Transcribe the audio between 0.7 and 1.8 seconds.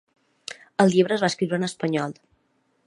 El llibre es va escriure en